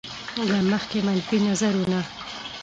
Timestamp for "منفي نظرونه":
1.05-1.99